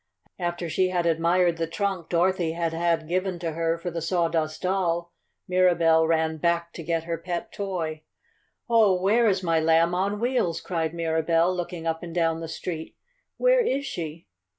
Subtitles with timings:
[0.39, 4.63] After she had admired the trunk Dorothy had had given to her for the Sawdust
[4.63, 5.13] Doll,
[5.47, 8.01] Mirabell ran back to get her pet toy.
[8.67, 12.97] "Oh, where is my Lamb on Wheels?" cried Mirabell, looking up and down the street.
[13.37, 14.25] "Where is she?"